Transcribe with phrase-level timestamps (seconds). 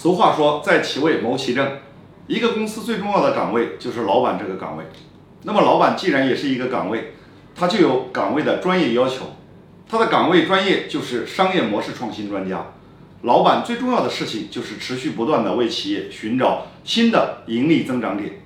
[0.00, 1.72] 俗话说在其位谋其政，
[2.28, 4.84] 一个公司最重要的岗位就是老板这个岗位，
[5.42, 7.14] 那么老板既然也是一个岗位，
[7.52, 9.34] 他就有岗位的专业要求，
[9.88, 12.64] 他的岗位专业就是商业模式创新专家。
[13.22, 18.42] 老板最重要的事情就是持续不断的为企业寻找新的盈利增长点。